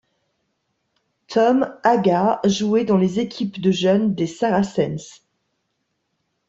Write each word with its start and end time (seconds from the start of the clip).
Tom 1.27 1.77
Aggar 1.83 2.39
jouait 2.43 2.85
dans 2.85 2.97
les 2.97 3.19
équipes 3.19 3.61
de 3.61 3.69
jeunes 3.69 4.15
des 4.15 4.25
Saracens. 4.25 5.21